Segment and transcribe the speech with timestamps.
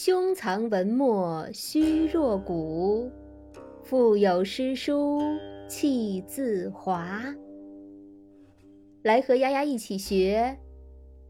[0.00, 3.10] 胸藏文墨虚若谷，
[3.82, 5.20] 腹有诗书
[5.66, 7.20] 气自华。
[9.02, 10.56] 来和丫丫一起学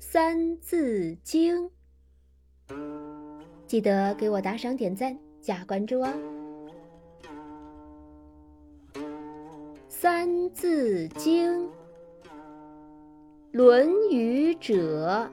[0.05, 1.71] 《三字经》，
[3.67, 6.13] 记得给我打赏、点赞、加关注哦！
[9.89, 11.51] 《三字经》，
[13.51, 15.27] 《论语》者，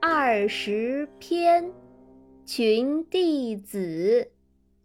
[0.00, 1.68] 二十篇，
[2.48, 4.30] 群弟子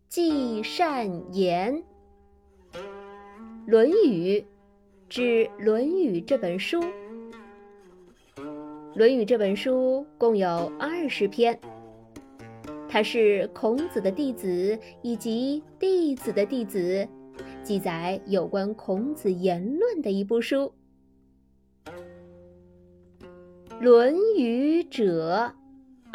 [0.10, 1.82] 记善言，
[3.66, 4.40] 《论语》。
[5.08, 5.22] 之
[5.58, 6.82] 《论语》这本书，
[8.96, 11.58] 《论语》这本书共有二十篇，
[12.90, 17.08] 它是孔子的弟子以及弟子的弟子
[17.64, 20.74] 记载有关孔子言论的一部书。
[23.80, 25.54] 《论语》者，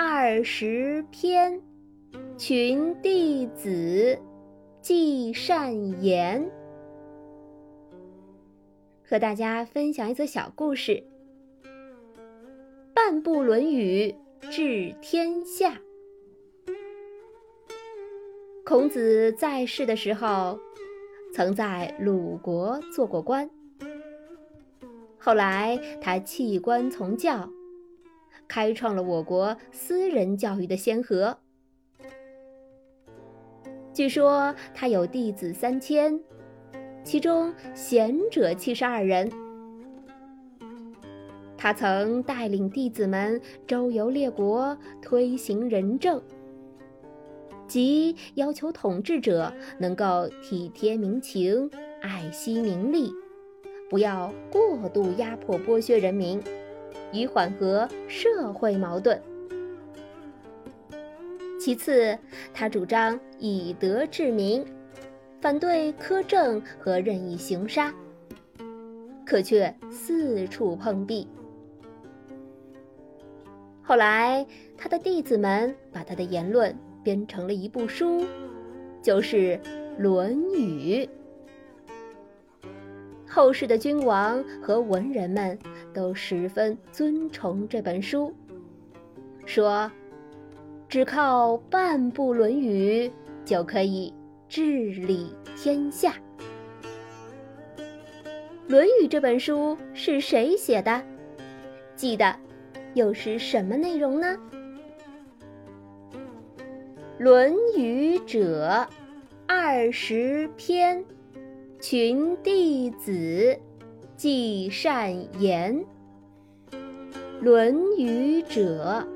[0.01, 1.61] 二十篇，
[2.37, 4.17] 群弟子
[4.81, 6.49] 记善言。
[9.03, 11.03] 和大家分享一则小故事：
[12.95, 14.15] 半部《论语》
[14.49, 15.81] 治天下。
[18.65, 20.61] 孔子在世的时候，
[21.35, 23.51] 曾在鲁国做过官。
[25.19, 27.51] 后来他弃官从教，
[28.49, 31.39] 开创了我国私人教育的先河。
[33.93, 36.19] 据说他有弟子三千。
[37.05, 39.31] 其中贤者七十二人，
[41.57, 46.21] 他曾带领弟子们周游列国，推行仁政，
[47.67, 51.71] 即要求统治者能够体贴民情，
[52.03, 53.11] 爱惜民力，
[53.89, 56.43] 不要过度压迫剥削人民，
[57.13, 59.21] 以缓和社会矛盾。
[61.61, 62.19] 其次，
[62.55, 64.65] 他主张以德治民。
[65.41, 67.95] 反对苛政和任意行杀，
[69.25, 71.29] 可却四处碰壁。
[73.81, 74.45] 后来，
[74.77, 78.27] 他的弟子们把他的言论编成了一部书，
[79.01, 79.57] 就是
[79.97, 81.09] 《论语》。
[83.29, 85.57] 后世的君王和文人们
[85.99, 88.33] 都十分尊崇这本书，
[89.45, 89.91] 说
[90.89, 93.09] ：“只靠半部《论语》
[93.45, 94.15] 就可以。”
[94.49, 96.13] 治理天下，
[98.69, 101.03] 《论语》这本书是谁写的？
[101.97, 102.35] 记得
[102.95, 104.39] 又是什么内容呢？
[107.19, 108.89] 《论语》者，
[109.49, 111.05] 二十篇，
[111.81, 113.59] 群弟子
[114.19, 115.85] 记善言。
[117.41, 119.07] 《论语》者，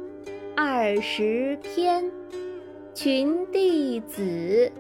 [0.55, 2.09] 二十篇，
[2.95, 4.71] 群弟子。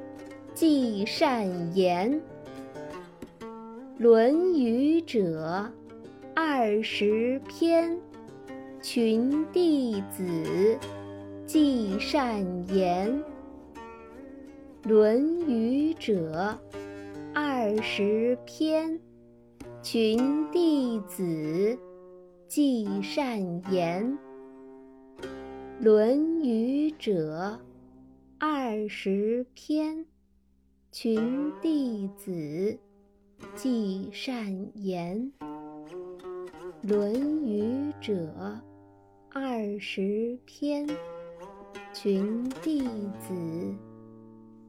[0.54, 2.22] 记善言，
[3.98, 5.68] 《论语》者，
[6.36, 7.98] 二十篇，
[8.80, 10.78] 群弟子
[11.46, 13.10] 记善言，
[14.88, 16.56] 《论语》者，
[17.34, 19.00] 二十篇，
[19.82, 21.76] 群弟子
[22.46, 23.40] 记善
[23.72, 24.16] 言，
[25.80, 27.58] 《论语》者，
[28.38, 30.06] 二十篇。
[30.92, 32.78] 群弟子
[33.56, 35.32] 记善言，
[36.82, 38.60] 《论语》者
[39.30, 40.86] 二十篇。
[41.92, 42.82] 群弟
[43.18, 43.74] 子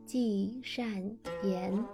[0.07, 1.85] 记善言。